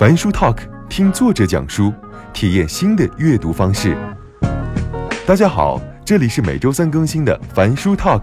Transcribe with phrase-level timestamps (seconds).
[0.00, 0.56] 凡书 Talk，
[0.88, 1.92] 听作者讲书，
[2.32, 3.94] 体验新的阅读方式。
[5.26, 8.22] 大家好，这里是每周三更新的凡书 Talk，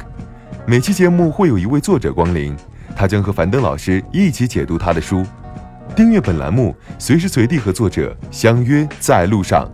[0.65, 2.55] 每期节目会有一位作者光临，
[2.95, 5.23] 他将和樊登老师一起解读他的书。
[5.95, 9.71] 订阅本栏目，随时随地和作者相约在路上。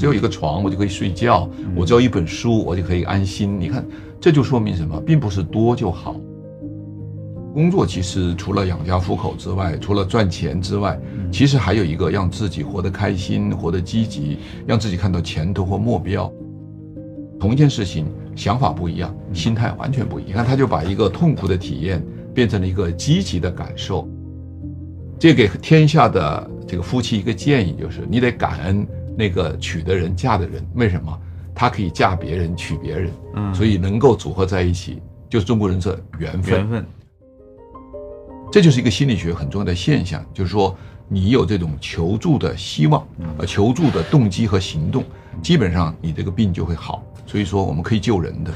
[0.00, 1.46] 只有一个床，我就可以睡觉；
[1.76, 3.60] 我只要一本书，我就可以安心。
[3.60, 3.84] 你看，
[4.18, 4.98] 这就说明什么？
[4.98, 6.16] 并不是多就好。
[7.52, 10.98] 工作其实除了养家糊口之外，除了赚钱之外，
[11.30, 16.32] 其实还有一个让自己活得开心、活得积极，让自己看到前途或目标。
[17.38, 20.30] 同一件事情，想法不一样，心态完全不一样。
[20.30, 24.08] 你看，他就把一个痛苦的体验变成了一个积极的感受。
[25.18, 28.86] 这给天下的这个夫妻一个建议，就是你得感恩。
[29.16, 31.18] 那个娶的人嫁的人，为什么
[31.54, 33.12] 他可以嫁别人娶别人？
[33.34, 36.58] 嗯，所以能够组合在一起，就是中国人说缘分。
[36.58, 36.86] 缘分，
[38.50, 40.76] 这就是一个心理学很重要的现象，就是说
[41.08, 43.06] 你有这种求助的希望，
[43.38, 45.04] 呃，求助的动机和行动，
[45.42, 47.04] 基本上你这个病就会好。
[47.26, 48.52] 所以说，我们可以救人的。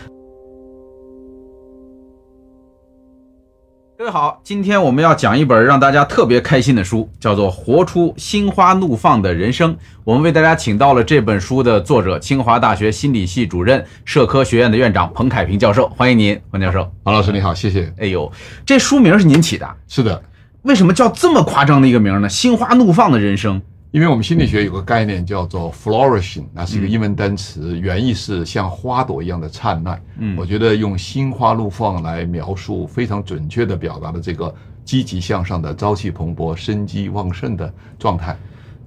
[3.97, 9.73] 各位好，今天我们要讲一本让大家特别开心的书，叫做《活出心花怒放的人生》。
[10.03, 15.89] 我们为大家请到了这本书的作者，清华大学心理系主任、社科学院的院长彭凯平教授。
[15.91, 16.91] 欢迎您，彭教授。
[17.05, 17.95] 彭老师你好，谢谢。
[17.97, 18.33] 哎呦，
[18.67, 19.77] 这书名是您起的？
[19.87, 20.21] 是的。
[20.63, 22.29] 为什么叫这么夸张的一个名呢？
[22.29, 23.63] 心花怒放的人生。
[23.95, 30.03] 因为我们心理学有个概念叫做 flourishing，那是一个英文单词，原意是像花朵一样的灿烂。
[30.19, 34.53] 嗯，我觉得用心花怒放来描述，非常准确地表达了这个
[34.85, 38.37] 积极向上的、朝气蓬勃、生机旺盛的状态。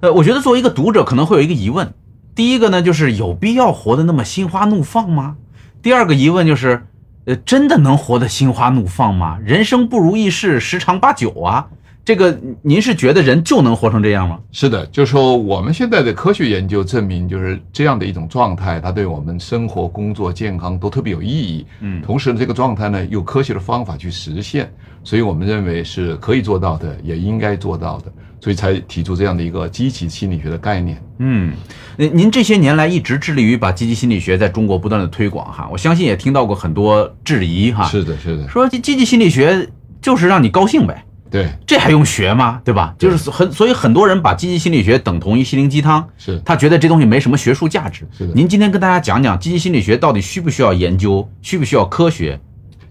[0.01, 1.89] 呃，我觉得作为一个读者，可能会有一个疑问：
[2.35, 5.37] 第一个呢，就是有必要活得那么心花怒放吗？
[5.81, 6.85] 第二个疑问就是，
[7.23, 9.39] 呃，真的能活得心花怒放吗？
[9.41, 11.65] 人生不如意事十常八九啊。
[12.07, 14.39] 这个您是觉得人就能活成这样吗？
[14.53, 21.65] 是的，就是说我们现在的科学研究证明，就是这样的一种状态，它对我们生活、工作、健康都特别有意义。
[21.81, 24.71] 嗯，同时呢，这个状态呢，有科学的方法去实现，
[25.03, 28.05] 所以我们认为是可以做到的，也应该做到的，
[28.39, 31.03] 所以才提出这样的一个积极心理学的概念。
[31.17, 31.51] 嗯，
[31.97, 37.83] 您您这些年来一直致力于把积极心理学在中国不断的推广哈，我相信也听到过很多质疑哈。
[37.83, 39.67] 是的，是的，说积极心理学
[40.01, 41.03] 就是让你高兴呗。
[41.29, 42.61] 对，这还用学吗？
[42.63, 42.93] 对吧？
[42.97, 48.07] 就是很，所以很多人把积极心理学等同于心灵鸡汤，是他觉得这东西没什么学术价值。
[48.17, 52.39] 是的，您今天跟大家讲讲积极心理学到底需不需要研究，需不需要科学？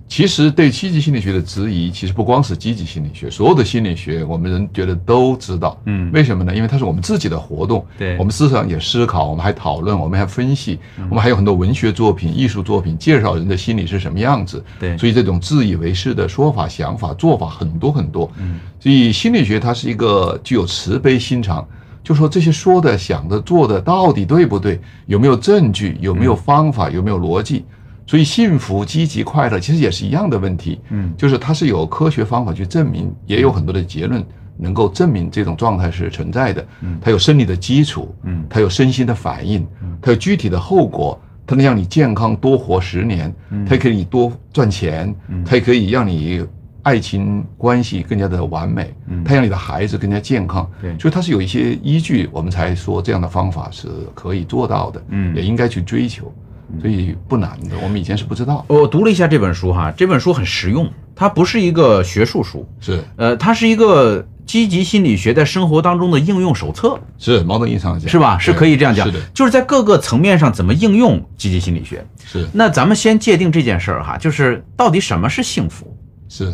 [0.09, 5.77] 其实对积极心理学的质疑，其实不光是积极心理学，所有的心理学，我们人觉得都知道。
[5.85, 6.55] 嗯，为什么呢？
[6.55, 7.85] 因为它是我们自己的活动。
[7.99, 10.79] 对，我们思想也思考，我们还讨论，我们还分析，
[11.11, 14.65] 我们还有很多文学作品、艺术作品介绍人的心理是什么样子。
[14.79, 18.31] 对，所以这种自以为是的说法、想法、做法很多很多。
[18.39, 21.67] 嗯，所以心理学它是一个具有慈悲心肠，
[22.05, 24.81] 就说这些说的、想的、做的到底对不对？
[25.07, 25.99] 有没有证据？
[26.01, 26.89] 有没有方法？
[26.89, 27.65] 有没有逻辑？
[28.07, 30.81] 所以，幸福、积极、快乐，其实也是一样的问题。
[30.91, 34.25] 嗯，就是它是有科学方法去证明，也有很多的结论
[34.57, 36.65] 能够证明这种状态是存在的。
[36.83, 43.35] 嗯，它有生理的基础，嗯，它有身心的反应，嗯它有具体的后果，它能让你健康多活十年，
[43.67, 46.47] 它也可以多赚钱，嗯它也可以让你
[46.83, 50.71] 爱情关系更加的完美，嗯它让你的孩子更加健康。
[50.81, 55.03] 对，所以它是有一些依据，我们才说这样的方法是可以做到的。
[55.09, 56.33] 嗯，也应该去追求。
[56.81, 58.65] 所以不难的，我们以前是不知道。
[58.69, 68.39] 我读了一下这本书哈，这本书很实用，它不是一个学术书，是呃，它是一个积极心理学在生活当中的应用手册，是某种意义上讲是吧？
[68.39, 72.05] 是可以这样讲，是的，就是在各个层面上怎么应用积极心理学。
[72.25, 75.97] 是，那咱们先界定这件事儿哈，就是到底什么是幸福？
[76.29, 76.53] 是，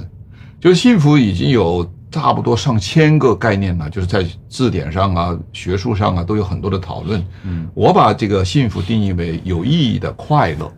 [0.61, 1.91] 就是幸福已经有。
[2.13, 7.25] 差不多上千个概念呢，就是在字典上啊、学术上啊都有很多的讨论。
[7.45, 10.71] 嗯，我把这个幸福定义为有意义的快乐。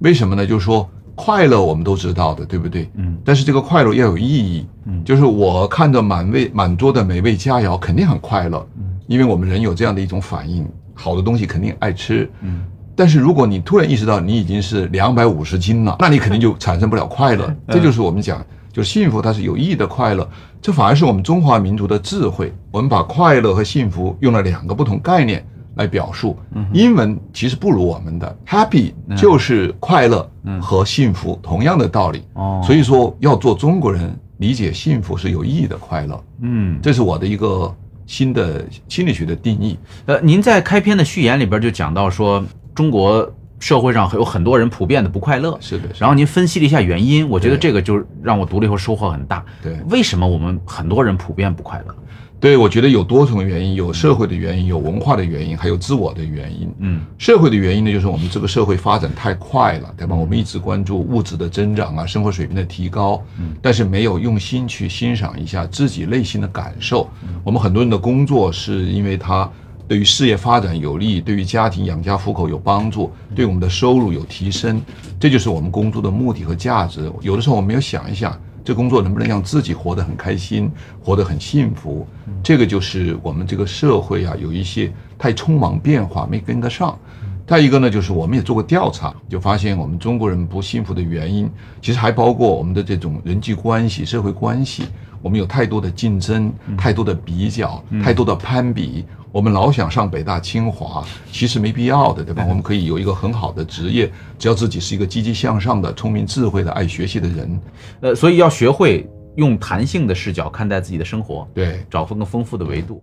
[0.00, 0.46] 为什么呢？
[0.46, 2.90] 就是说快乐我们都知道的，对不对？
[2.96, 3.16] 嗯。
[3.24, 4.66] 但是这个快乐要有意义。
[4.84, 5.02] 嗯。
[5.04, 8.64] 就是我看着满味满桌的美味佳肴，肯定很快乐。
[8.76, 8.84] 嗯。
[9.06, 12.30] 因为我们人有这样的一种反应，好的东西肯定爱吃。
[12.42, 12.62] 嗯。
[12.94, 17.50] 但是如果你突然意识到你已经是两百五十斤了，那你肯定就产生不了快乐。
[17.68, 18.44] 这就是我们讲。
[18.74, 20.28] 就幸福，它是有意义的快乐，
[20.60, 22.52] 这反而是我们中华民族的智慧。
[22.72, 26.36] 我们把快乐和幸福用了两个不同概念来表述。
[26.72, 30.28] 英文其实不如我们的 happy 就是快乐
[30.60, 32.24] 和幸福同样的道理。
[32.32, 36.24] 哦，所以说要做中国人理解幸福是有意义的快乐。
[36.40, 37.72] 嗯，这是我的一个
[38.06, 39.78] 新的心理学的定义。
[40.06, 42.44] 呃，您在开篇的序言里边就讲到说，
[42.74, 43.32] 中国。
[43.64, 45.56] 社会上有很多人普遍的不快乐。
[45.58, 49.42] 是的，然后您分析了一下原因，我觉得这个就让我读了以后收获很大。
[49.62, 51.94] 对为什么我们很多人普遍不快乐？
[52.38, 56.70] 对，我觉得有多重原因，有社会的原因，有文化的原因，还有自我的原因。
[56.80, 60.14] 嗯，社会的原因呢，就是我们这个社会发展太快了，对吧？
[60.14, 67.08] 我们一直关注物质的增长啊，生活水平的提高，嗯，但是没有用心去欣赏一下自己内心的感受。
[67.42, 69.50] 我们很多人的工作是因为他
[69.86, 74.80] 对于事业发展有利，对于家庭养家糊口有帮助，对我们的收入有提升，
[75.20, 77.12] 这就是我们工作的目的和价值。
[77.20, 80.70] 有的时候我们要想一想，这工作能不能让自己活得很开心，
[81.02, 82.06] 活得很幸福？
[82.42, 86.98] 这个就是我们这个社会啊，有一些太匆忙变化，没跟得上。
[87.46, 91.46] 再一个呢，就是我们也做过调查，就发现我们中国人不幸福的原因，
[91.82, 94.84] 其实还包括我们的这种人际关系、社会关系。
[95.24, 99.06] 我们有太多的竞争，太多的比较，太多的攀比。
[99.32, 102.44] 我们老想上北大清华，其实没必要的，对吧？
[102.46, 107.60] 我们可以有一个很好的职业，只要自己是一个积极向上的、聪明智慧的、爱学习的人。
[108.02, 113.02] 呃，所以要学会用弹性的视角看待自己的生活，对，找更丰富的维度。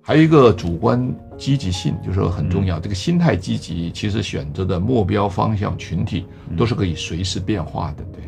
[0.00, 2.78] 还有一个主观积极性，就是很重要。
[2.78, 6.26] 这个心态积极，其实选择的目标方向、群体
[6.56, 8.04] 都是可以随时变化的。
[8.12, 8.22] 对，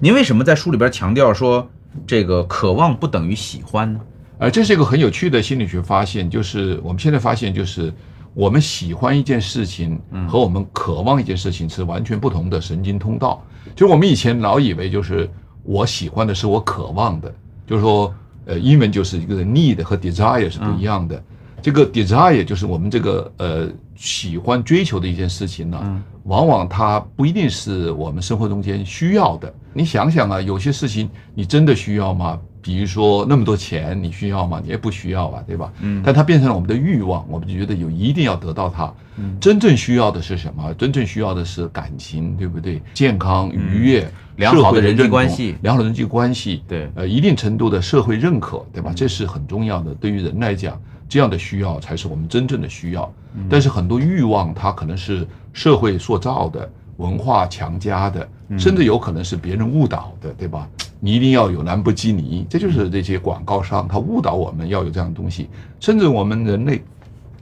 [0.00, 1.66] 您为什么在书里边强调说
[2.04, 4.00] 这个渴望不等于喜欢呢？
[4.36, 7.92] 而这是一个很有趣的心理学发现，就是我们现在发现，就是
[8.34, 13.44] 我们喜欢一件事情和我们渴望一件事情是完全不同的神经通道。
[13.76, 15.30] 就是我们以前老以为，就是
[15.62, 17.32] 我喜欢的是我渴望的，
[17.66, 18.12] 就是说，
[18.46, 21.22] 呃，英文就是一个 need 和 desire 是不一样的。
[21.62, 29.52] 这个 desire 就是我们这个呃喜欢追求的一件事情呢，往往它不一定是我们生活中间需要的。
[29.72, 32.38] 你想想啊，有些事情你真的需要吗？
[32.62, 34.60] 比如说那么多钱，你需要吗？
[34.62, 35.72] 你也不需要吧，对吧？
[35.80, 36.02] 嗯。
[36.04, 38.92] 但它变成了我们的欲望，我们就觉得有一定要得到它。
[39.16, 39.38] 嗯。
[39.40, 40.74] 真正需要的是什么？
[40.74, 42.82] 真正需要的是感情，对不对？
[42.92, 44.06] 健康、愉悦、
[44.36, 48.92] 良好的人际关系良好的人际关系，对呃，一定程度的社会认可，对吧？
[48.94, 49.94] 这是很重要的。
[49.94, 50.78] 对于人来讲，
[51.10, 53.12] 这样的需要才是我们真正的需要。
[53.48, 58.26] 但是很多欲望，它可能是社会塑造的、文化强加的，
[58.58, 60.68] 甚至有可能是别人误导的，对吧？
[61.00, 65.48] 你一定要有兰博基尼，这就是这些广告商他误导我们要有这样的东西，
[65.80, 66.82] 甚至我们人类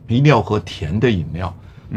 [0.06, 1.54] 一定要喝甜的饮料。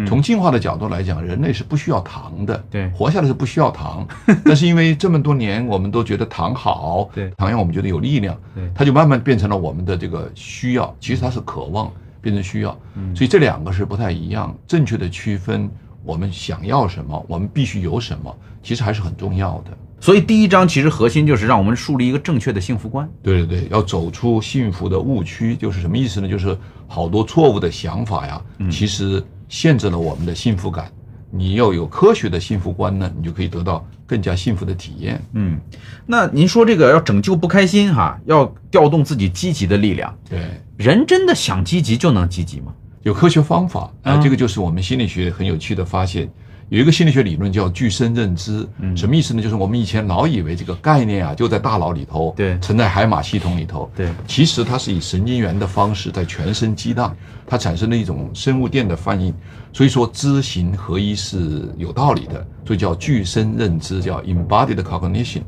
[0.08, 2.90] 从进化的角度来讲，人类是不需要糖的，对。
[2.90, 4.08] 活下来是不需要糖，
[4.46, 7.30] 但是因为这么多年我们都觉得糖好，对。
[7.38, 8.64] 糖让我们觉得有力量，对。
[8.74, 11.92] 它就慢慢变成了我们的这个需要，其实它是渴望
[12.22, 13.16] 变成需要，嗯。
[13.16, 15.70] 所以这两个是不太一样，正确的区分
[16.04, 19.72] 我们想要什么，我们必须有什么，其实还是很重要的。
[20.00, 23.08] 所以第一章其实核心就是让我们树立一个正确的幸福观。
[23.22, 26.28] 对对对，要走出幸福的误区，就是什么意思呢？
[26.28, 26.58] 就是
[26.88, 28.42] 好多错误的想法呀，
[28.72, 30.90] 其实限制了我们的幸福感。
[31.30, 35.22] 你要有科学的幸福观呢，你就可以得到更加幸福的体验。
[35.34, 35.60] 嗯，
[36.06, 40.40] 那您说这个要拯救不开心哈，要调动自己积极的力量，对，
[40.78, 42.74] 人真的想积极就能积极吗？
[43.04, 46.30] 有科学方法啊、嗯这个就是我们心理学很有趣的发现。
[46.72, 49.42] 有一个心理学理论叫具身认知，嗯什么意思呢？
[49.42, 57.14] 就是我们以前老以为这个概念啊就在大脑里头，对存在海马系统里头，对其实它是以神经元的方式在全身激荡，
[57.46, 59.34] 它产生了一种生物电的反应。
[59.74, 65.42] 所以说知行合一是有道理的，所以叫具身认知，叫 embodied cognition。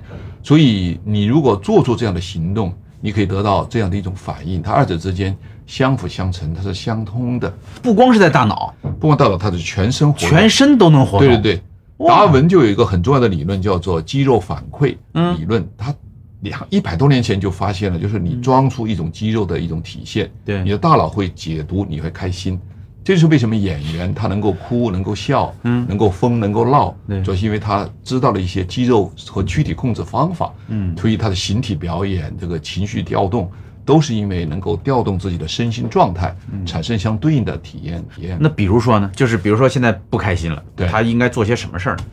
[0.43, 5.33] 所以你如果做出这样的行动，你可以得到这样的一种反应，它二者之间
[5.65, 7.51] 相辅相成，它是相通的。
[7.82, 10.29] 不光是在大脑，不光大脑，它是全身活动。
[10.29, 11.27] 全身都能活动。
[11.27, 11.62] 对对
[11.98, 15.39] 对，达尔文就有一个很重要的理论，叫做肌肉反馈嗯。
[15.39, 15.67] 理论。
[15.77, 15.93] 他
[16.41, 20.62] 两一百多年前就发现了，就是你装出一种肌肉的一种体现，对。
[20.63, 22.60] 你的大脑会解读，你会开心。
[23.05, 25.86] 这就是为什么演员他能够哭，能够笑，嗯。
[25.88, 30.96] 能够疯，能够闹，主要是因为他知道了一些肌肉和躯体控制方法，嗯。
[30.98, 33.51] 所以他的形体表演、这个情绪调动，
[33.85, 36.35] 都是因为能够调动自己的身心状态，
[36.65, 38.03] 产生相对应的体验。
[38.15, 38.37] 体验。
[38.39, 40.87] 那比如说呢，就是比如说现在不开心了，对。
[40.87, 42.03] 他应该做些什么事儿呢？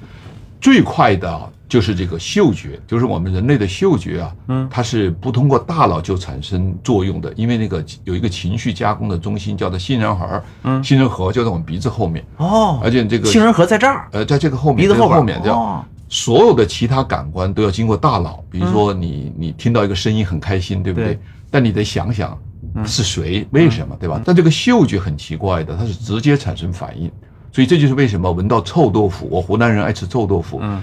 [0.60, 4.68] 最快的啊就是这个嗅觉，就是我们人类的嗅觉啊，嗯。
[4.70, 10.82] 它是不通过大脑就产生作用的，因为那个有一个情绪加工的中心叫做杏仁核，嗯。
[10.82, 12.80] 杏仁核就在我们鼻子后面，哦。
[12.82, 15.40] 而且这个杏仁核在这儿，呃，在这个后面，鼻子后面。
[15.42, 15.84] 这样，哦。
[16.12, 21.14] 所有的其他感官都要经过大脑，比如说你你听到一个声音很开心，对不对？
[21.14, 21.18] 对？
[21.50, 22.38] 但你得想想
[22.84, 24.20] 是谁，为什么，对吧？
[24.24, 27.10] 但这个嗅觉很奇怪的，它是直接产生反应，
[27.50, 30.82] 所以这就是为什么闻到臭豆腐，我湖南人爱吃臭豆腐，嗯。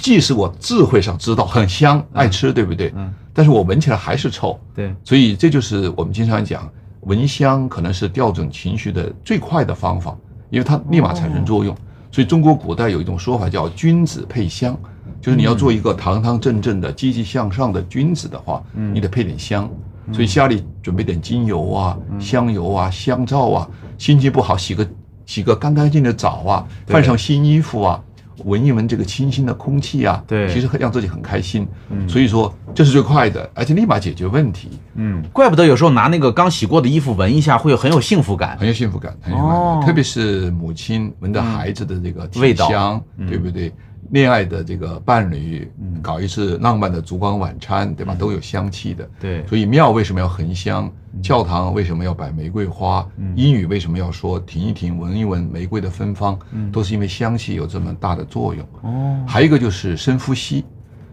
[0.00, 2.90] 即使我智慧上知道很香，爱吃，对不对？
[2.96, 6.66] 嗯，但是我闻起来还是臭，对，所以这就是我们经常讲，
[7.02, 10.16] 闻香可能是调整情绪的最快的方法，
[10.48, 11.76] 因为它立马产生作用。
[12.10, 14.74] 所以中国古代有一种说法叫“君子配香”，
[15.20, 19.70] 就是你要做一个堂堂正正的、积极向上的君子的话，你得配点香。
[20.10, 23.68] 所以家里准备点精油啊、香油啊、香皂啊，
[23.98, 24.86] 心情不好洗个
[25.26, 28.02] 洗个干干净净的澡啊，换上新衣服啊，
[28.44, 30.52] 闻一闻这个清新的空气啊，对。
[30.52, 31.66] 其实很让自己很开心。
[32.08, 38.56] 所以说这是最快的，而且立马解决问题，嗯，怪不得有时候拿那个刚洗过的衣服闻一下，会有很有幸福感。
[38.58, 39.60] 很有幸福感，很有幸福感。
[39.60, 39.82] 哦。
[39.86, 42.68] 特别是母亲闻着孩子的这个体味道。
[42.68, 43.72] 香，对不对？
[44.10, 45.70] 恋爱的这个伴侣
[46.02, 48.14] 搞一次浪漫的烛光晚餐，对吧？
[48.14, 49.08] 都有香气的。
[49.20, 50.90] 对所以庙为什么要焚香？
[51.22, 53.06] 教堂为什么要摆玫瑰花？
[53.36, 56.38] 英语为什么要说停一停，闻一闻玫瑰的芬芳？
[56.72, 58.66] 都是因为香气有这么大的作用。
[58.82, 60.64] 哦，还有一个就是深呼吸。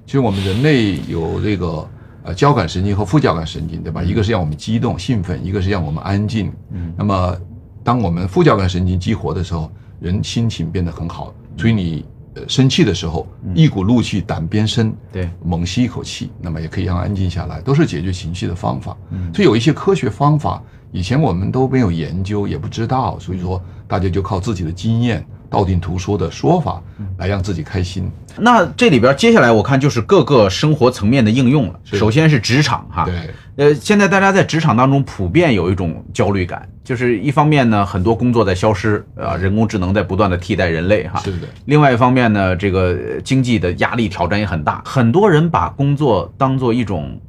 [0.06, 1.88] 其实我们人类有这个
[2.24, 4.02] 呃交感神经和副交感神经，对吧？
[4.02, 6.52] 一个是让我们激动兴奋，一个是让我们安静。
[6.72, 7.38] 嗯，那么
[7.84, 9.70] 当我们副交感神经激活的时候，
[10.00, 11.34] 人心情变得很好。
[11.58, 18.96] 所以你呃生气的时候，一股怒气胆边生，对，猛吸一口气，那么也可以让安静下来，都是解决情绪的方法。
[19.34, 26.82] 所以有一些科学方法，以前我们都没有研究，也不知道，所以说大家就靠自己的经验、道听途说的说法
[27.18, 28.12] 来让自己开心。
[28.38, 31.80] 那这里边接下来我看就是各个生活层面的应用了。
[31.84, 41.20] 首先是职场哈，对，呃，现在大家在职场当中普遍有一种焦虑感，就是一方面呢，很多工作在消失，啊，人工智能在不断的替代人类哈。
[41.20, 47.20] 是的，另外一方面呢，这个呃经济的压力挑战也很大，很多人把工作当做一种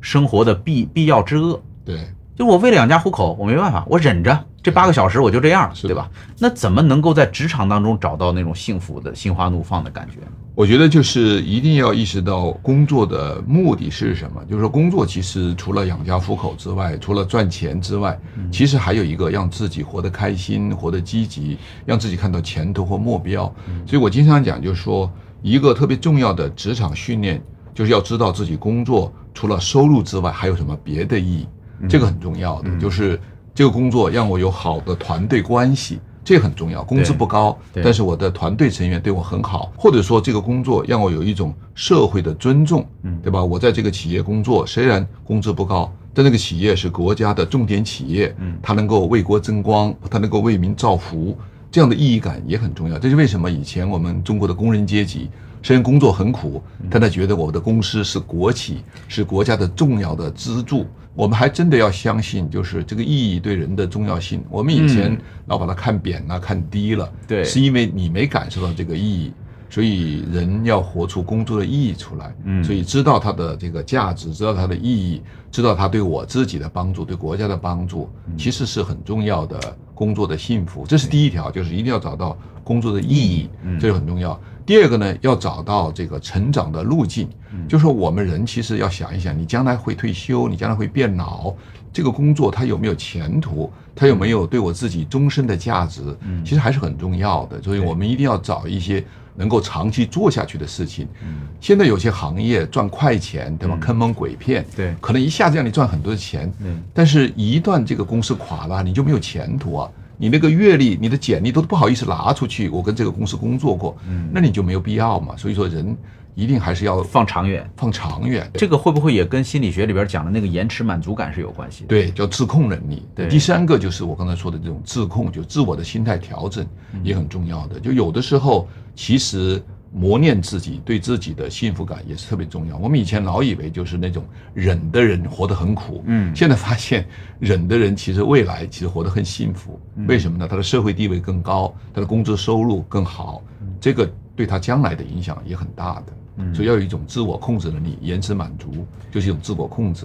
[0.00, 1.62] 生活的必必要之恶。
[1.82, 1.98] 对。
[2.36, 6.10] 就我为了养家糊口，我没办法，我忍着这八个小时我就这样，对吧？
[6.38, 10.18] 那怎么能够在职场当中找到那种幸福的心花怒放的感觉？
[10.54, 18.18] 我觉得就是一定要意识到工作的目的是什么，就是说工作其实除了养家糊口之外，除了赚钱之外，
[18.50, 23.44] 其实还有一个让自己活得开心、活得积极，让自己看到前途或目标。
[23.86, 25.10] 所以我经常讲，就是说
[25.42, 27.42] 一个特别重要的职场训练，
[27.74, 31.46] 就是要知道自己工作除了收入之外还有什么别的意义，
[31.88, 33.18] 这个很重要的，就是
[33.54, 35.98] 这个工作让我有好的团队关系。
[36.24, 43.44] 这个很重要，工资不高，但是我的团队成员对我很好，或者说这个工作让我有一种社会的尊重，嗯对吧？
[43.44, 51.38] 我在这个企业工作，虽然工资不高，但这个企业是国家的重点企业，嗯它能够为国争光，它能够为民造福，
[51.70, 52.98] 这样的意义感也很重要。
[52.98, 55.30] 这是为什么以前我们中国的工人阶级
[55.62, 60.86] 虽然工作很苦，嗯但他觉得我的公司是国企，是国家的重要的支柱。
[61.16, 64.44] 我们还真的要相信，就是这个意义对人的重要性。
[64.50, 69.32] 我们以前嗯老把它看扁了、看低了，对是因为你没感受到这个意义。
[69.68, 75.20] 所以人要活出工作的意义出来，嗯所以知道它的这个价值，知道它的意义，
[75.50, 80.86] 知道它对我自己的帮助，对国家的帮助，嗯其实是很重要的工作的幸福。
[80.86, 84.40] 这是第一条，就是一定要找到工作的意义，嗯这个很重要。
[84.66, 91.54] 第二个呢，要找到这个成长的路径，嗯就是说我们人其实要想一想，你将来会退休，你将来会变老，
[91.92, 97.62] 这个工作它有没有前途，它有没有对我自己终身的价值，嗯其实还是很重要的。
[97.62, 99.02] 所以我们一定要找一些
[99.36, 101.06] 能够长期做下去的事情。
[101.22, 103.76] 嗯现在有些行业赚快钱，对吧？
[103.76, 109.90] 嗯坑蒙拐骗，对可能一下子让你赚很多的钱，嗯但是一旦这个公司垮了，你就没有前途啊！
[110.16, 115.36] 你那个阅历、你的简历都不好意思拿出去，我跟这个公司工作过，嗯那你就没有必要嘛。
[115.36, 115.96] 所以说，人
[116.34, 118.50] 一定还是要放长远，放长远。
[118.54, 121.88] 这个会不会也跟心理学里边讲的那个延迟满足感是有关系的？
[121.88, 123.02] 对，叫自控能力。
[123.14, 127.80] 对第三个就是我刚才说的这种自控，就自我的心态调整嗯也很重要的。
[127.80, 129.62] 就有的时候，其实
[129.98, 132.76] 磨练自己，对自己的幸福感也是特别重要。
[132.76, 134.22] 我们以前老以为就是那种
[134.52, 139.80] 忍的人活得很苦，嗯现在发现忍的人其实未来其实活得很幸福。
[139.96, 140.46] 嗯为什么呢？
[140.46, 143.42] 他的社会地位更高，他的工资收入更好，
[143.80, 146.12] 这个对他将来的影响也很大的。
[146.38, 150.04] 嗯所以要有一种自我控制能力，延迟满足就是一种自我控制，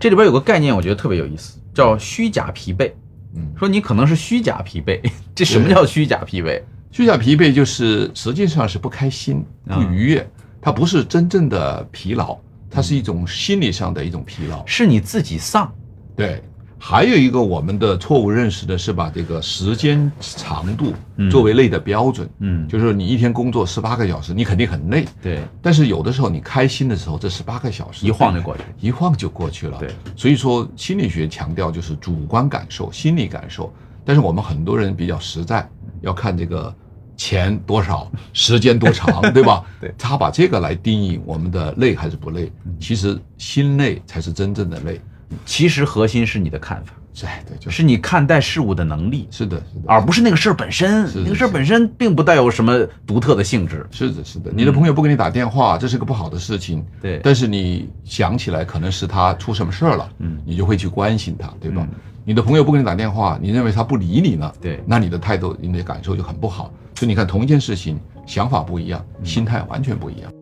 [0.00, 2.90] 这里边有个概念，我觉得特别有意思，叫虚假疲惫。
[3.34, 4.98] 嗯说你可能是虚假疲惫，
[5.34, 6.62] 这什么叫虚假疲惫？
[6.90, 10.28] 虚假疲惫就是实际上是不开心、不愉悦，
[10.60, 12.38] 它不是真正的疲劳，
[12.70, 14.64] 它是一种心理上的一种疲劳。
[14.66, 15.70] 是你自己丧。
[16.14, 16.42] 对，
[16.78, 20.94] 还有一个我们的错误认识的是把这个时间长度
[21.30, 28.62] 作为累的标准，嗯，就是说你一天工作十八个小时，你肯定很累，对，但是有的时候你开心的时候，这十八个小时一晃就过去。
[28.80, 29.78] 一晃就过去了。
[29.78, 33.70] 对，所以说心理学强调就是主观感受、心理感受，
[34.04, 35.68] 但是我们很多人比较实在，
[36.00, 36.74] 要看这个
[37.16, 39.64] 钱多少， 时间多长， 对吧？
[39.80, 42.50] 对他把这个来定义我们的累还是不累，
[42.80, 45.00] 其实心累才是真正的累。
[45.44, 46.92] 其实核心是你的看法。
[47.24, 51.10] 哎，对，就是是你看待事物的能力，是的，是的，而不是那个事儿本身。
[51.24, 53.86] 那个事儿本身并不带有什么独特的性质。
[53.90, 54.52] 是的，是的。
[54.54, 56.84] 你的朋友不给你打电话，这是个不好的事情。
[57.00, 61.88] 对但是你想起来，可能是他出什么事儿了，嗯你就会去关心他，对吧？
[62.26, 66.72] 嗯你的朋友不给你打电话，你认为他不理你了，对那你的态度、你的感受就很不好。
[66.96, 70.32] 所以你看，同一件事情，想法不一样，嗯心态完全不一样。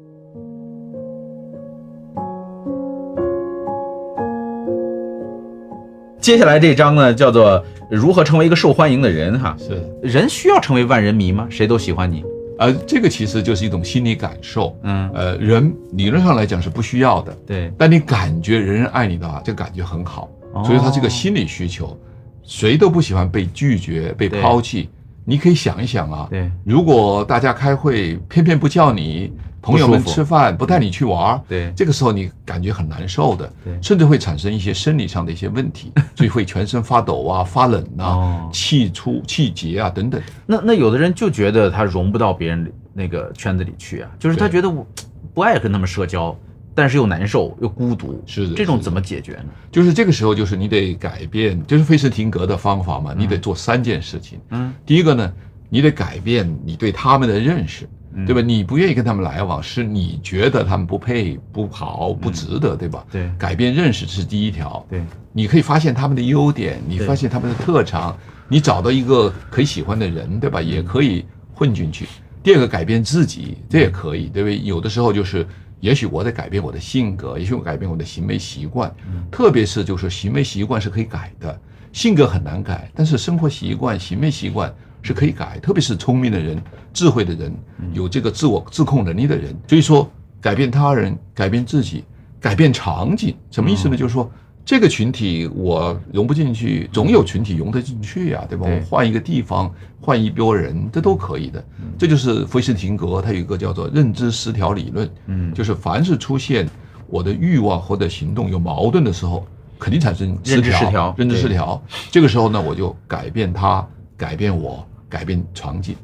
[6.18, 9.54] 接下来这章呢，叫做如何成为一个受欢迎的人哈。
[9.58, 11.46] 是，人需要成为万人迷吗？
[11.50, 12.24] 谁都喜欢你？
[12.58, 14.74] 呃，这个其实就是一种心理感受。
[14.84, 21.99] 嗯，呃，人理论上来讲是不需要的，对，但你感觉人人爱你的话，这个感觉很好，哦所以他这个心理需求。
[22.46, 24.90] 谁都不喜欢被拒绝、被抛弃。
[25.25, 26.50] 你可以想一想啊，对。
[26.62, 29.32] 如果大家开会偏偏不叫你，
[29.62, 31.73] 朋友们吃饭不带你去玩儿，对。
[31.75, 40.20] 这个时候你感觉很难受的对，甚至会产生一些生理上的一些问题， 所以会全身发抖啊、发冷啊哦、气出、气结啊等等。
[40.44, 44.87] 那那有的人就觉得他融不到别人那个圈子里去啊，就是他觉得我
[45.32, 46.37] 不爱跟他们社交，
[46.74, 49.44] 但是又难受又孤独，是的这种怎么解决呢？
[49.70, 54.40] 就是这个时候，就是你得改变，就是费斯廷格的方法嘛，你得做三件事情。
[54.50, 55.32] 嗯，第一个呢，
[55.68, 58.40] 你得改变你对他们的认识，嗯对吧？
[58.40, 63.04] 你不愿意跟他们来往，是你觉得他们不配、不好、不值得，对吧？
[63.08, 64.84] 嗯对改变认识是第一条。
[64.90, 65.02] 对，
[65.32, 68.16] 你可以发现他们的优点，你发现他们的特长，
[68.48, 70.60] 你找到一个可以喜欢的人，对吧？
[70.60, 72.06] 也可以混进去。
[72.42, 74.60] 第二个，改变自己，这也可以，对不对？
[74.60, 75.46] 有的时候就是，
[75.84, 78.90] 也许我得改变我的性格，也许我改变我的行为习惯，
[79.30, 81.60] 特别是就是行为习惯是可以改的，
[81.92, 86.58] 性格很难改，但是生活习惯、行为习惯是可以改，特别是聪明的人、
[86.94, 87.54] 智慧的人，
[87.92, 89.54] 有这个自我自控能力的人。
[89.68, 90.10] 所以说，
[90.40, 92.02] 改变他人，改变自己，
[92.40, 93.94] 改变场景，什么意思呢？
[93.94, 94.30] 就是说。
[94.64, 98.64] 这个群体我融不进去，总有群体融得进去呀、对吧？
[98.66, 101.62] 对我换一个地方，换一波人，这都可以的。
[101.98, 106.66] 这就是菲斯廷格他有一个叫做认知失调理论，嗯就是凡是出现
[107.07, 109.46] 我的欲望或者行动有矛盾的时候，
[109.79, 111.83] 肯定产生认知失调认知失调。
[112.11, 115.94] 这个时候呢，我就改变它，改变我，改变场景。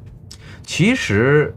[0.63, 1.55] 其实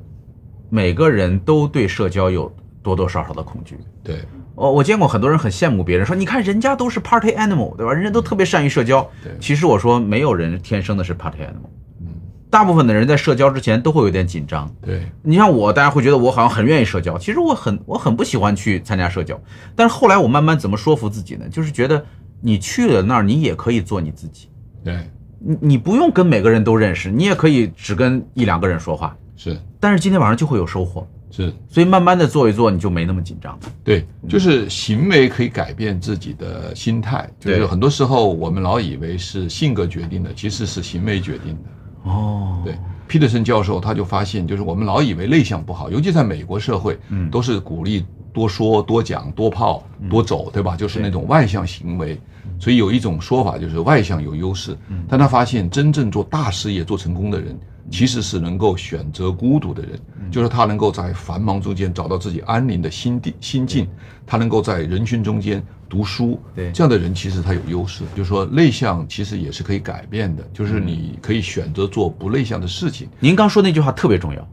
[0.70, 2.50] 每个人都对社交有
[2.82, 3.78] 多多少少的恐惧。
[4.02, 7.92] 对，我我见过很多人很羡慕别人，说你看人家都是 party animal，对吧？
[7.92, 9.02] 人家都特别善于社交。
[9.22, 11.68] 对其实我说没有人天生的是 party animal，
[12.00, 12.06] 嗯，
[12.50, 14.72] 大部分的人在社交之前都会有点紧张。
[14.80, 19.38] 对，你像我，大家会觉得我好像很愿意社交，其实我很我很不喜欢去参加社交。
[19.74, 21.48] 但是后来我慢慢怎么说服自己呢？
[21.50, 22.04] 就是觉得
[22.40, 24.48] 你去了那儿，你也可以做你自己，
[24.84, 29.16] 对，你你不用跟每个人都认识，你也可以只跟一两个人说话。
[29.36, 33.58] 是但是今天晚上就会有收获，是，所以慢慢的做一做，你就没那么紧张。
[33.82, 37.28] 对，就是行为可以改变自己的心态。
[37.40, 42.10] 就是对很多时候我们老以为是性格决定的，其实是行为决定的。
[42.10, 50.76] 哦，对，皮特森教授他就发现，就是我们老以为内向不好，尤其在美国社会，嗯都是鼓励多说、多讲、多泡、多走，对吧？
[50.76, 52.16] 就是那种外向行为。
[52.60, 57.58] 所以有一种说法就是外向有优势，但他发现真正做大事业、做成功的人，
[57.90, 59.98] 其实是能够选择孤独的人，
[60.30, 63.88] 就是他能够在繁忙中间找到自己安宁的心地心境，
[64.26, 68.04] 他能够在人群中间读书，对这样的人其实他有优势。
[68.16, 73.08] 就是说内向其实也是可以改变的，就是你可以选择做不内向的事情。
[73.20, 74.48] 您刚说那句话特别重要，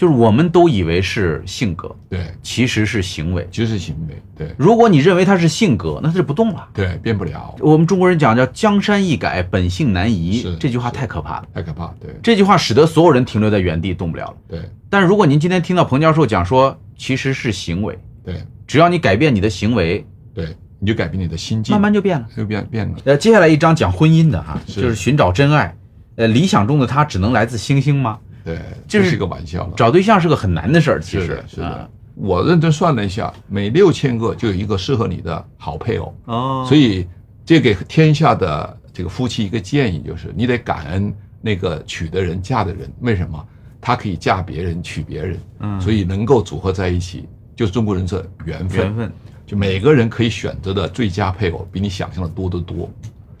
[0.00, 3.46] 就是我们都以为是性格，对，其实是行为。
[3.50, 6.66] 其实是行为，对如果你认为它是性格，那它就不动了。
[6.72, 11.48] 对，变不了，我们中国人讲叫江山易改，本性难移是，这句话太可怕了。
[11.52, 14.36] 太可怕，对这句话使得所有人停留在原地动不了了。
[14.48, 22.26] 对但是如果您今天听到彭教授讲说，其实是行为，对只要你改变你的行为，对，你就改变你的心境，慢慢就变了。
[22.34, 22.96] 就变变了。
[23.04, 25.76] 呃，接下来一章讲婚姻的哈，是就是寻找真爱。
[26.16, 28.18] 呃，理想中的他只能来自星星吗？
[28.54, 29.72] 对，就是这是一个玩笑了。
[29.76, 31.88] 找对象是个很难的事儿，其实是的，是啊。
[32.14, 36.14] 我认真算了一下，每六千个就有一个适合你的好配偶。
[36.26, 37.06] 哦所以
[37.44, 42.90] 这给天下的这个夫妻一个建议，就是你得感恩那个娶的人、嫁的人。
[43.00, 43.42] 为什么？
[43.82, 48.78] 他可以嫁别人、娶别人，嗯所以能够组合在一起，就是中国人这缘分。
[48.78, 49.12] 缘分，
[49.46, 52.90] 就每个人可以选择的最佳配偶，比你想象的多得多，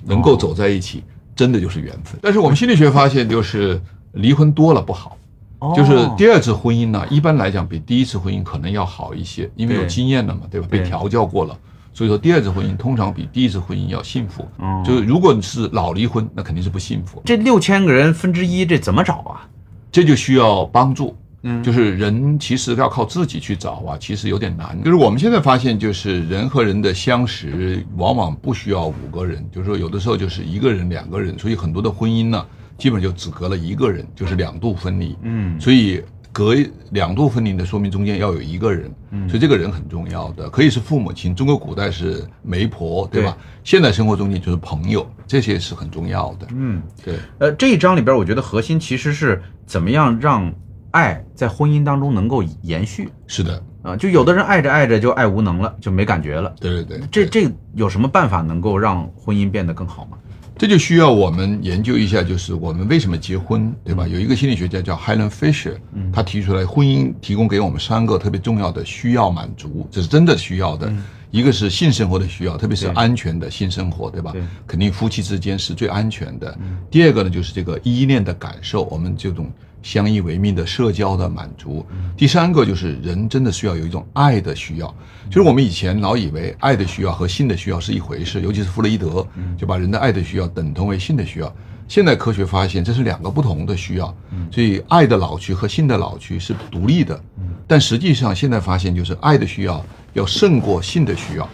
[0.02, 1.04] 能够走在一起，
[1.36, 2.18] 真的就是缘分。
[2.22, 3.78] 但是我们心理学发现，就是
[4.12, 5.16] 离婚多了不好，
[5.60, 10.66] 哦就是第二次婚姻呢，一般来讲比第一次婚姻可能要好一些，因为有经验了嘛，对吧？
[10.70, 11.56] 被调教过了，
[11.92, 14.46] 所以说第二次婚姻通常比第一次婚姻要幸福。
[14.58, 19.48] 哦就是如果你是老离婚，那肯定是不幸福，这六千个人分之一，这怎么找啊？
[19.92, 21.16] 这就需要帮助。
[21.42, 24.78] 嗯，就是人其实要靠自己去找啊，其实有点难。
[24.84, 32.44] 就是我们现在发现，就是人和人的相识往往不需要五个人，就是说有的时候就是一个人、两个人，所以很多的婚姻呢，
[32.80, 35.16] 基本就只隔了一个人，就是两度分离。
[35.22, 36.02] 嗯，所以。
[36.32, 36.54] 隔
[36.92, 43.36] 两度分离的说明中间要有一个人，嗯所以这个人很重要的，可以是父母亲，中国古代是媒婆，对吧？
[43.64, 46.46] 现代生活中间就是朋友，这些是很重要的。
[46.54, 47.18] 嗯，对。
[47.40, 50.54] 呃，这一章里边，我觉得核心其实是怎么样让
[50.92, 53.08] 爱在婚姻当中能够延续。
[53.26, 56.54] 是的，啊，就有的人爱着爱着就爱无能了，就没感觉了。
[56.60, 60.16] 对对对，这这有什么办法能够让婚姻变得更好吗？
[60.60, 64.06] 这就需要我们研究一下，就是我们为什么结婚，对吧？
[64.06, 65.72] 有一个心理学家叫 Helen Fisher，
[66.12, 70.92] 他提出来，婚姻提供给我们三个特别重要的需要满足，这是真的需要的。
[71.30, 74.34] 一个是性生活的需要，特别是安全的性生活，对吧？
[74.66, 76.54] 肯定夫妻之间是最安全的。
[76.90, 79.50] 第二个呢，就是这个依恋的感受，我们这种。
[79.82, 84.94] 相依为命的社交的满足，第三个就是人真的需要有一种爱的需要。
[85.28, 91.54] 就是我们以前老以为爱的需要和性的需要是一回事，尤其是弗洛伊德就把人的爱的需要等同为性的需要。
[91.88, 94.14] 现在科学发现这是两个不同的需要，
[94.52, 97.20] 所以爱的老去和性的老去是独立的。
[97.66, 101.48] 但实际上现在发现就是爱的需要要胜过性的需要。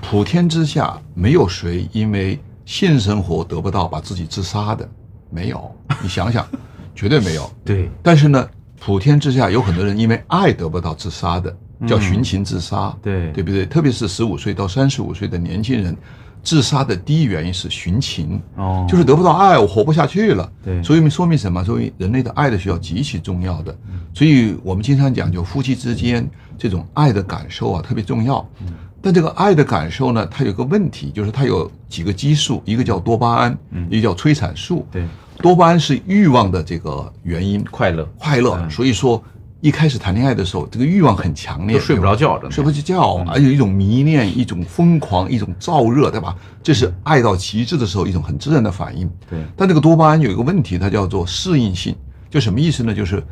[0.00, 4.88] 普天之下没有谁因为性生活得不到把自己自杀的，
[5.30, 5.70] 没有。
[6.02, 6.46] 你想想。
[7.00, 7.88] 绝对没有，对。
[8.02, 8.46] 但是呢，
[8.78, 13.64] 普天之下有很多人因为爱得不到自杀的，叫寻情自杀，对，对不对？
[13.64, 15.96] 特别是十五岁到三十五岁的年轻人，
[16.42, 20.52] 自杀的第一原因是寻情，哦，就是得不到爱，我活不下去了。
[20.62, 21.64] 对，所以说明什么？
[21.64, 23.74] 说明人类的爱的需要极其重要的。
[24.12, 28.46] 所以我们经常讲，就夫妻之间这种爱的感受啊，特别重要。
[29.00, 33.58] 但这个爱的感受呢，它有个问题，就是它有几个激素，一个叫多巴胺，
[33.88, 35.06] 一个叫催产素，对。
[35.42, 38.68] 多巴胺是欲望的这个原因，快乐，快乐。
[38.68, 39.22] 所以说，
[39.60, 46.36] 一开始谈恋爱的时候，这个欲望很强烈，睡不着觉，睡不着觉，还有一种迷恋，一种疯狂，一种燥热，对吧？
[46.62, 49.10] 这是爱到极致的时候一种很自然的反应。
[49.28, 49.38] 对。
[49.56, 51.94] 但这个多巴胺有一个问题，它叫做适应性，
[52.28, 52.94] 就什么意思呢？
[52.94, 53.22] 就是。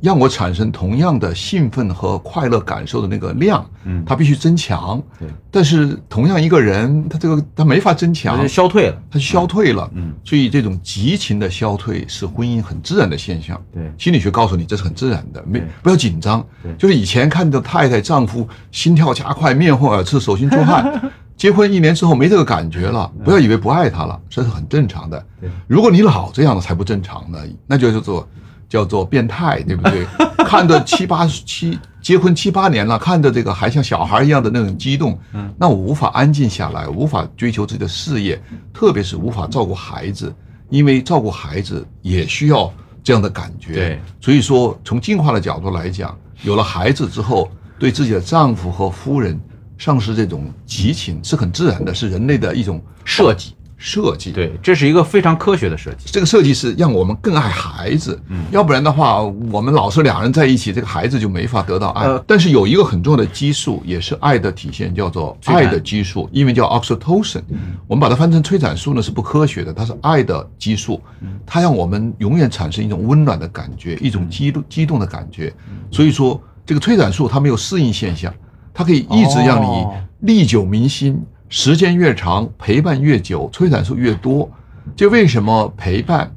[0.00, 5.02] 让我产生同样的兴奋和快乐感受的那个量，嗯，它必须增强。
[5.18, 9.90] 对，但是同样一个人，他这个他没法增强，消退了，他消退了。
[9.94, 13.60] 嗯，所以这种激情的消退是婚姻很自然的现象。
[13.72, 16.46] 对，心理学告诉你这是很自然的，没不要紧张。
[16.62, 25.24] 对，就是以前看到太太丈夫心跳加快、面红耳赤、手心出汗， 结婚一年之后没这个感觉了，不要以为不爱他了，这是很正常的。
[25.40, 28.28] 对，如果你老这样的才不正常呢，那就叫做。
[28.68, 30.06] 叫做变态，对不对？
[30.44, 38.40] 看着七八七结婚七八年了，看着这个还像小孩一样的那种激动，嗯，那我无法安静下来，无法追求自己的事业，
[38.72, 40.32] 特别是无法照顾孩子，
[40.68, 42.70] 因为照顾孩子也需要
[43.02, 43.74] 这样的感觉。
[43.74, 49.40] 对，所以说从进化的角度来讲，有了孩子之后，对自己的丈夫和夫人
[49.78, 53.54] 丧失这种激情是很自然的，是人类的一种设计。
[53.84, 56.06] 设计对，这是一个非常科学的设计。
[56.06, 59.20] 这个设计是让我们更爱孩子，嗯，要不然的话，
[59.52, 62.08] 我们老是两人在一起，这个孩子就没法得到爱。
[62.26, 67.42] 但是有一个很重要的激素，也是爱的体现，叫做爱的激素，因为叫 oxytocin。
[67.86, 70.98] 我们把它翻成催产素呢，是不科学的，它是爱的激素，
[71.44, 75.52] 它让我们永远产生一种温暖的感觉，一种激动激动的感觉。
[75.90, 78.32] 所以说，这个催产素它没有适应现象，
[78.72, 79.86] 它可以一直让你
[80.20, 81.22] 历久弥新。
[81.48, 84.50] 时间越长，陪伴越久，催产素越多，
[84.96, 86.30] 就为什么陪伴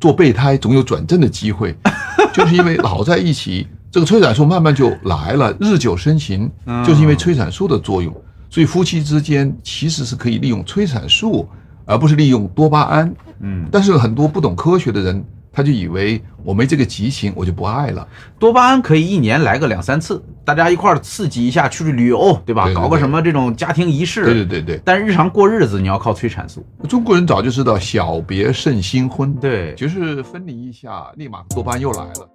[0.00, 1.76] 做备胎总有转正的机会，
[2.32, 6.50] 就是因为老在一起，这个催产素慢慢就来了， 日久生情，
[6.84, 8.14] 就是因为催产素的作用。
[8.50, 11.48] 所以夫妻之间其实是可以利用催产素，
[11.84, 13.14] 而不是利用多巴胺。
[13.40, 15.24] 嗯，但是很多不懂科学的人。
[15.54, 18.06] 他就以为我没这个激情，我就不爱了。
[18.40, 22.68] 多巴胺可以一年来个两三次，大家一块儿刺激一下，出去旅游，对吧？
[22.74, 24.24] 搞个什么这种家庭仪式。
[24.24, 24.80] 对对对对。
[24.84, 26.66] 但日常过日子，你要靠催产素。
[26.88, 32.28] 中国人早就知道小别胜新婚，对，就是分离一下，立马多巴胺又来了。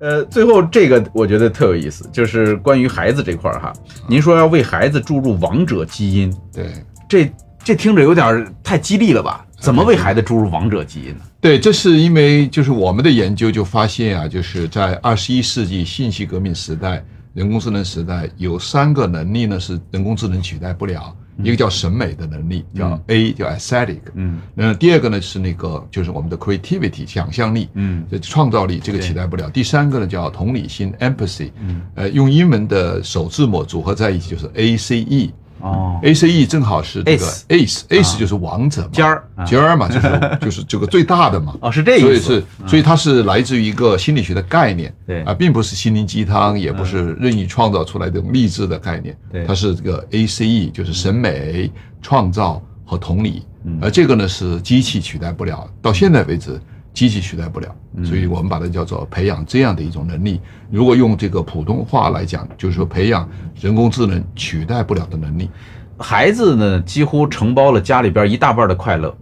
[0.00, 3.72] 呃，最后这个我觉得特有意思，就是关于孩子这块儿哈，
[4.06, 6.72] 您说要为孩子注入王者基因，对，
[7.08, 7.28] 这。
[7.64, 9.44] 这听着有点太激励了吧？
[9.60, 11.20] 怎么为孩子注入王者基因呢？
[11.40, 21.14] 对，这是因为就是我们的研究就发现啊，就是在二十一世纪信息革命时代、人工智能时代，有三个能力呢是人工智能取代不了。
[21.40, 24.00] 一个叫审美的能力，叫 A，叫 aesthetic。
[24.14, 27.68] 嗯，那第二个呢是那个就是我们的 creativity，想象力。
[27.74, 29.48] 嗯，创造力这个取代不了。
[29.48, 31.50] 第三个呢叫同理心 empathy。
[31.60, 35.32] 嗯，呃，用英文的首字母组合在一起就是 A C E。
[35.60, 39.44] 哦，ACE 正好是这个 Ace Ace，Ace 就是王者嘛，尖儿啊。
[39.44, 41.54] 尖儿嘛，就是 就是这个最大的嘛。
[41.60, 42.04] 哦是这意思。
[42.04, 45.22] 所以是，所以它是来自于一个心理学的概念，对。
[45.22, 49.44] 啊，并不是心灵鸡汤，也不是任意创造出来的励志的概念，对。
[49.46, 53.78] 它是这个 ACE，就是审美、创造和同理，嗯。
[53.82, 56.60] 而这个呢是机器取代不了，到现在为止。
[56.98, 60.40] 机器取代不了，嗯所以我们把它叫做培养这样的一种能力。
[60.68, 63.28] 如果用这个普通话来讲，就是说培养
[63.60, 65.48] 人工智能取代不了的能力。
[65.96, 69.16] 孩子呢几乎承包了家里边一大半的快乐，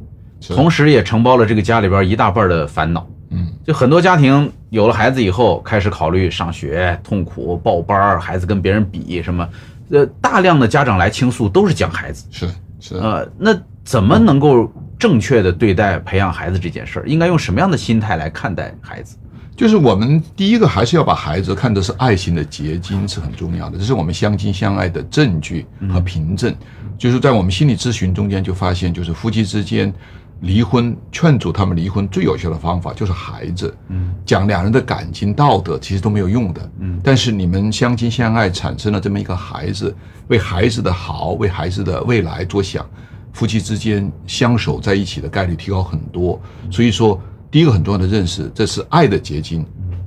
[0.48, 3.06] 同时也承包了这个家里边一大半的烦恼。
[3.28, 9.46] 嗯，就很多家庭有了孩子以后，开始考虑上学、痛苦、报班儿，孩子跟别人比什么，
[9.90, 12.24] 呃，大量的家长来倾诉都是讲孩子。
[12.30, 12.48] 是
[12.80, 17.06] 是，呃，那怎么能够正确的对待培养孩子这件事儿？
[17.06, 19.16] 应该用什么样的心态来看待孩子？
[19.56, 23.78] 就是我们第一个还是要把孩子看作是爱情的结晶，是很重要的。
[23.78, 26.54] 这是我们相亲相爱的证据和凭证。
[26.98, 29.92] 就是在我们心理咨询中间就发现，就是夫妻之间
[30.40, 33.74] 离婚劝阻他们离婚最有效的方法就是孩子。
[33.88, 36.70] 嗯，讲两人的感情道德其实都没有用的。
[36.80, 39.94] 嗯，但是你们相亲相爱，产生了这么一个孩子，
[40.28, 42.86] 为孩子的好，为孩子的未来着想，
[43.36, 46.40] 夫妻之间相守在一起的概率提高很多。
[46.70, 47.20] 所以说，
[47.50, 49.62] 第一个很重要的认识，这是爱的结晶。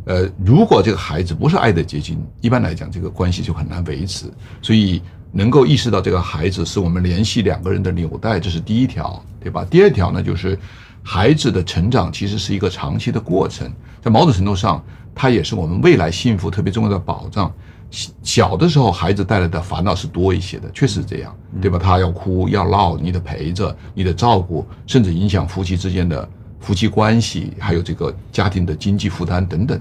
[0.06, 4.26] 呃，如果这个孩子不是爱的结晶，一般来讲，这个关系就很难维持。
[4.64, 5.00] 所以，
[5.32, 9.64] 能够意识到这个孩子是我们联系两个人的纽带，这是第一条，对吧？
[9.70, 10.58] 第二条呢，就是
[11.04, 17.54] 孩子的成长其实是一个长期的过程，在某种程度上，它也是我们未来幸福特别重要的保障。
[17.92, 21.80] 小小的时候，孩子带来的烦恼是多一些的，确实这样，对吧？
[21.82, 26.28] 他要哭要闹，你得陪着，你得照顾，甚至影响夫妻之间的
[26.60, 29.80] 夫妻关系，还有这个家庭的经济负担等等。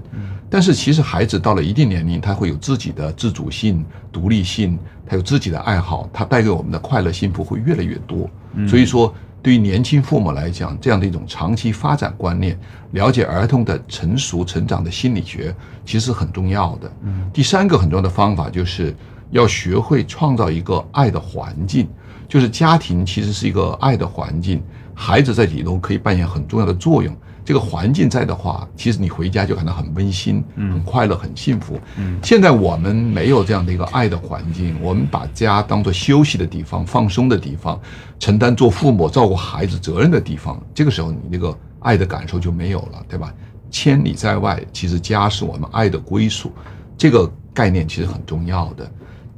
[0.51, 8.29] 但是其实孩子到了一定年龄，他会有自己的自主性、独立性，他有自己的爱好，他带给我们的快乐、幸福会越来越多。
[8.67, 9.13] 所以说，
[9.49, 12.55] 对于年轻父母来讲，这样的一种长期发展观念，
[12.91, 15.55] 了解儿童的成熟成长的心理学，
[15.87, 16.93] 其实很重要的。
[17.33, 18.95] 第三个很重要的方法就是
[19.31, 21.89] 要学会创造一个爱的环境，
[22.29, 27.17] 就是家庭其实是一个爱的环境，孩子在里头可以扮演很重要的作用。
[27.49, 31.81] 这个环境在的话，其实你回家就感到很温馨、很快乐、很幸福。
[31.97, 37.81] 嗯现在我们没有这样的一个爱的环境，我们把家当做休息的地方、放松的地方，
[38.19, 40.63] 承担做父母、照顾孩子责任的地方。
[40.75, 43.33] 这个时候，你那个爱的感受就没有了，对吧？
[43.71, 46.53] 千里在外，其实家是我们爱的归属，
[46.99, 48.87] 这个概念其实很重要的。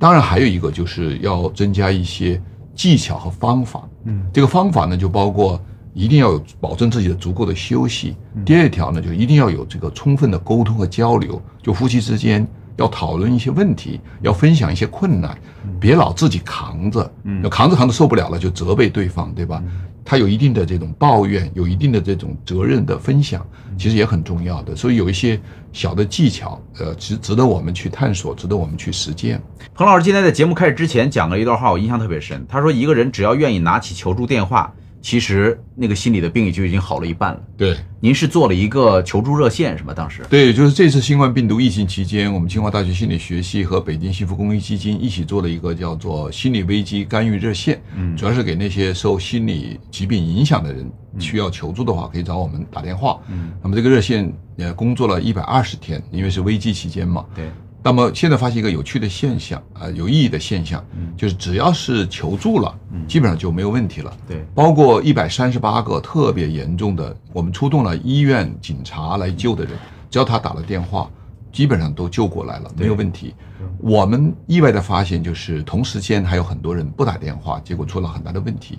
[0.00, 2.42] 当然，还有一个就是要增加一些
[2.74, 3.88] 技巧和方法。
[4.02, 8.16] 嗯，这个方法呢，就包括一定要有保证自己的足够的休息。
[8.44, 15.36] 第二条呢，就一定要有这个充分的沟通和交流，就夫妻之间要讨论一些问题，要分享一些困难，
[15.78, 19.62] 别老自己扛着，嗯要扛着扛着受不了了就责备对方，对吧？
[20.02, 23.46] 他有一定的这种抱怨，有一定的这种责任的分享，
[23.78, 24.74] 其实也很重要的。
[24.74, 25.38] 所以有一些
[25.72, 29.40] 小的技巧，呃，值值得我们去探索，值得我们去实践。
[29.74, 32.44] 彭老师今天在节目开始之前讲了一段话，我印象特别深。
[32.48, 34.72] 他说，一个人只要愿意拿起求助电话，
[35.02, 37.40] 其实那个心理的病也就已经好了一半了。
[37.56, 37.76] 对。
[38.02, 39.92] 您是做了一个求助热线是吧？
[39.92, 53.20] 当时对，就是这次新冠病毒疫情期间，我们清华大学心理学系和北京幸福公益基金一起做了一个叫做心理危机干预热线，嗯主要是给那些受心理疾病影响的人需要求助的话，可以找我们打电话。
[53.28, 57.26] 嗯，那么这个热线也工作了一百二十天，因为是危机期间嘛。
[57.34, 57.50] 对，
[57.82, 61.12] 那么现在发现一个有趣的现象啊、有意义的现象，嗯。
[61.16, 62.74] 就是只要是求助了，
[63.06, 64.16] 基本上就没有问题了。
[64.26, 69.74] 对，包括一百三十八个特别严重的，我们出动了医院、警察来救的人，
[70.10, 71.10] 只要他打了电话，
[71.52, 73.34] 基本上都救过来了，没有问题。
[73.78, 78.78] 我们意外的发现，就是同时间还有很多人不打电话，结果出了很大的问题。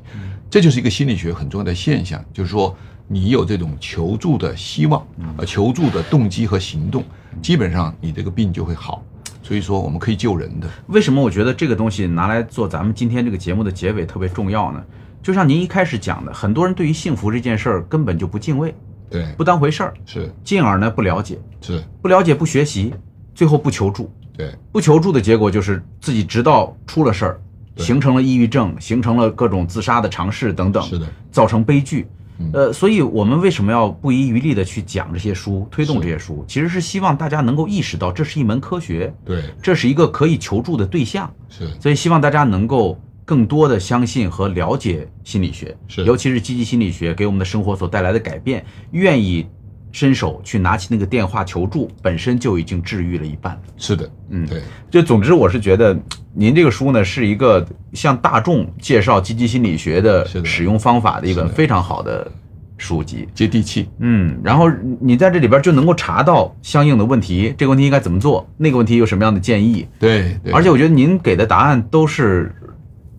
[0.50, 2.76] 这就是一个心理学很重要的现象，就是说
[3.08, 5.06] 你有这种求助的希望，
[5.38, 7.04] 呃，求助的动机和行动，
[7.42, 9.04] 基本上你这个病就会好。
[9.44, 10.68] 所以说，我们可以救人的。
[10.88, 14.82] 为什么我觉得这个东西拿来做咱们今天这个节目的结尾特别重要呢？
[15.22, 18.74] 就像您一开始讲的，很多人对于幸福这件事儿根本就不敬畏，
[19.10, 22.94] 对，不当回事儿，是进而呢不了解，是，不了解不学习，
[23.36, 24.12] 最后不求助。
[24.38, 27.42] 对不求助的结果就是自己直到出了事儿，
[27.76, 32.21] 形成了抑郁症，形成了各种自杀的尝试等等，是的，造成悲剧嗯。
[32.54, 36.44] 呃，所以我们为什么要不遗余力的去讲这些书，推动这些书？
[36.48, 39.44] 其实是希望大家能够意识到这是一门科学，对。
[39.62, 41.68] 这是一个可以求助的对象，是。
[41.80, 46.04] 所以希望大家能够更多的相信和了解心理学，是。
[46.06, 49.46] 尤其是积极心理学给我们的生活所带来的改变，愿意
[49.92, 53.60] 伸手去拿起那个电话求助，本身就已经治愈了一半。
[53.78, 55.98] 是的，嗯对，就总之，我是觉得
[56.34, 62.30] 您这个书呢，是一个向大众介绍积极心理学的使用方法的一本非常好的
[62.78, 63.28] 书籍。
[63.34, 63.90] 接地气。
[64.00, 69.86] 嗯，然后你在这里边就能够查到相应的问题，这个问题应该怎么做，那个问题有什么样的建议。
[70.00, 72.54] 对对，而且我觉得您给的答案都是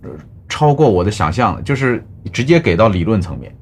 [0.03, 0.11] 呃
[0.49, 3.55] 超过我的想象的，就是直接给到理论层面，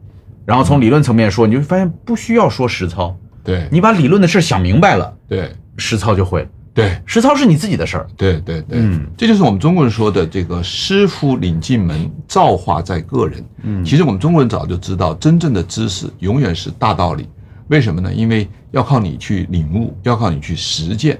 [0.50, 6.48] 然后从理论层面说，你就会发现不需要说实操，对你把理论的事儿想明白了，对实操就会了。
[6.74, 8.06] 对实操是你自己的事儿。
[8.16, 13.44] 对对对，嗯这就是我们中国人说的这个“师傅领进门，造化在个人”。
[13.62, 17.28] 嗯其实我们中国人早就知道，真正的知识永远是大道理。
[17.68, 18.12] 为什么呢？
[18.12, 21.16] 因为要靠你去领悟，要靠你去实践。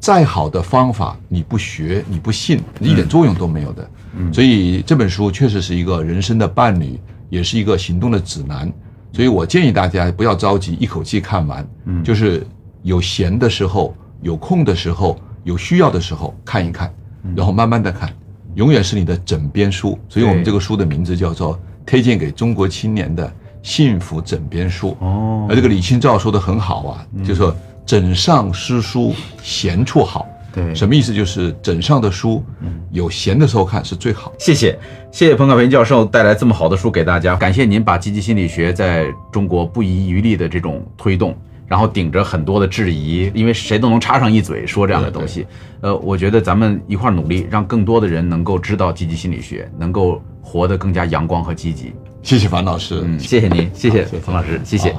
[0.00, 3.88] 再好的方法，你不学，你不信，一点作用都没有的。
[4.16, 6.98] 嗯所以这本书确实是一个人生的伴侣，
[7.34, 8.72] 也是一个行动的指南。
[9.12, 12.46] 所以我建议大家不要着急一口气看完，嗯就是
[12.82, 16.92] 有闲的时候、有空的时候、有需要的时候看一看，
[17.36, 18.12] 然后慢慢的看，
[18.54, 19.98] 永远是你的枕边书。
[20.08, 21.54] 所以我们这个书的名字叫做
[21.86, 24.96] 《推荐给中国青年的幸福枕边书》。
[25.04, 27.54] 哦而这个李清照说的很好啊，就说
[27.86, 30.26] 枕上诗书闲处好。
[30.54, 31.12] 对什么意思？
[31.12, 32.44] 就是枕上的书，
[32.92, 34.32] 有闲的时候看是最好。
[34.38, 34.78] 谢谢，
[35.10, 41.36] 谢谢彭凯平教授带来这么好的书给大家，感谢您把积极心理学在中国不遗余力的这种推动，
[41.66, 45.46] 然后顶着很多的质疑，因为谁都能插上一嘴说这样的东西。
[45.80, 51.92] 呃，我觉得咱们一块儿努力，让更多的人能够知道积极心理学，能够活得更加阳光和积极。
[52.22, 53.02] 谢谢樊老师。
[53.04, 54.94] 嗯，谢谢您，谢谢冯老师，谢谢。